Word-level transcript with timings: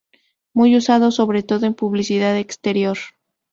Muy 0.55 0.75
usado 0.75 1.11
sobre 1.11 1.43
todo 1.43 1.67
en 1.67 1.75
publicidad 1.75 2.35
exterior. 2.35 2.97